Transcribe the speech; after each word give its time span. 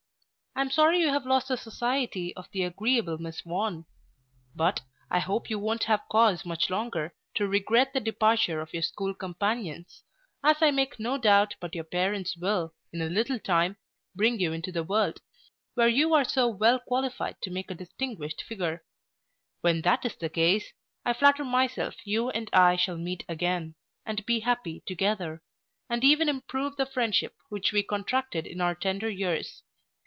I 0.53 0.59
am 0.59 0.69
sorry 0.69 0.99
you 0.99 1.07
have 1.07 1.25
lost 1.25 1.47
the 1.47 1.55
society 1.55 2.35
of 2.35 2.51
the 2.51 2.63
agreeable 2.63 3.17
Miss 3.17 3.39
Vaughn; 3.41 3.85
but, 4.53 4.81
I 5.09 5.19
hope 5.19 5.49
you 5.49 5.57
won't 5.57 5.85
have 5.85 6.03
cause 6.11 6.43
much 6.45 6.69
longer 6.69 7.15
to 7.35 7.47
regret 7.47 7.93
the 7.93 8.01
departure 8.01 8.59
of 8.59 8.73
your 8.73 8.83
school 8.83 9.13
companions, 9.13 10.03
as 10.43 10.57
I 10.61 10.71
make 10.71 10.99
no 10.99 11.17
doubt 11.17 11.55
but 11.61 11.73
your 11.73 11.85
parents 11.85 12.35
will, 12.35 12.73
in 12.91 13.01
a 13.01 13.07
little 13.09 13.39
time, 13.39 13.77
bring 14.13 14.41
you 14.41 14.51
into 14.51 14.73
the 14.73 14.83
world, 14.83 15.21
where 15.75 15.87
you 15.87 16.13
are 16.13 16.25
so 16.25 16.49
well 16.49 16.79
qualified 16.79 17.41
to 17.43 17.49
make 17.49 17.71
a 17.71 17.75
distinguished 17.75 18.43
figure. 18.43 18.83
When 19.61 19.81
that 19.83 20.03
is 20.03 20.17
the 20.17 20.29
case, 20.29 20.73
I 21.05 21.13
flatter 21.13 21.45
myself 21.45 21.95
you 22.05 22.29
and 22.29 22.49
I 22.51 22.75
shall 22.75 22.97
meet 22.97 23.23
again, 23.29 23.75
and 24.05 24.23
be 24.25 24.41
happy 24.41 24.81
together; 24.85 25.41
and 25.89 26.03
even 26.03 26.27
improve 26.27 26.75
the 26.75 26.85
friendship 26.85 27.35
which 27.47 27.71
we 27.71 27.83
contracted 27.83 28.45
in 28.45 28.59
our 28.59 28.75
tender 28.75 29.09
years. 29.09 29.63